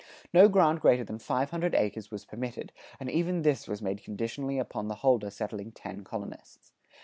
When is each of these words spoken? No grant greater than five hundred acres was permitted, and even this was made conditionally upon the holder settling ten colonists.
No 0.33 0.49
grant 0.49 0.79
greater 0.81 1.03
than 1.03 1.19
five 1.19 1.51
hundred 1.51 1.75
acres 1.75 2.09
was 2.09 2.25
permitted, 2.25 2.71
and 2.99 3.07
even 3.07 3.43
this 3.43 3.67
was 3.67 3.83
made 3.83 4.03
conditionally 4.03 4.57
upon 4.57 4.87
the 4.87 4.95
holder 5.05 5.29
settling 5.29 5.71
ten 5.73 6.03
colonists. 6.03 6.71